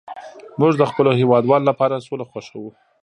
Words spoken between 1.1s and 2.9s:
هیوادوالو لپاره سوله خوښوو